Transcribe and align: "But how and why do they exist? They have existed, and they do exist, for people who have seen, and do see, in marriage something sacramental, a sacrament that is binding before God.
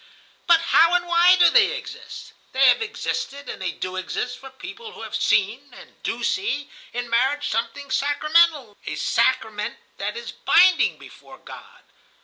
"But 0.47 0.59
how 0.61 0.95
and 0.95 1.05
why 1.05 1.35
do 1.35 1.51
they 1.51 1.73
exist? 1.77 2.33
They 2.53 2.65
have 2.69 2.81
existed, 2.81 3.47
and 3.47 3.61
they 3.61 3.69
do 3.69 3.97
exist, 3.97 4.39
for 4.39 4.49
people 4.49 4.93
who 4.93 5.03
have 5.03 5.15
seen, 5.15 5.69
and 5.75 6.01
do 6.01 6.23
see, 6.23 6.71
in 6.91 7.07
marriage 7.07 7.47
something 7.49 7.91
sacramental, 7.91 8.77
a 8.87 8.95
sacrament 8.95 9.77
that 9.97 10.17
is 10.17 10.31
binding 10.31 10.97
before 10.97 11.37
God. 11.37 11.83